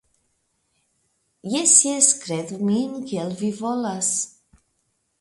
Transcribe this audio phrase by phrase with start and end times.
[1.51, 4.15] Jes, jes, kredu min kiel vi volas.